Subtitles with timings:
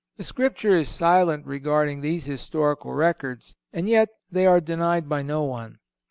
[0.17, 5.43] The Scripture is silent regarding these historical records, and yet they are denied by no
[5.43, 5.77] one.